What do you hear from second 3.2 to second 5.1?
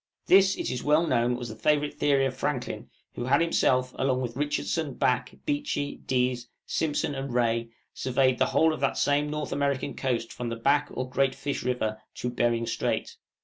had himself, along with Richardson,